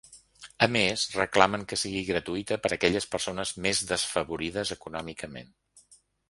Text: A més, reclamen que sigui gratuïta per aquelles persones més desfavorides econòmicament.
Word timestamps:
A 0.65 0.67
més, 0.75 1.01
reclamen 1.17 1.65
que 1.73 1.77
sigui 1.81 2.01
gratuïta 2.07 2.57
per 2.63 2.71
aquelles 2.77 3.07
persones 3.13 3.53
més 3.67 3.83
desfavorides 3.93 4.75
econòmicament. 4.79 5.55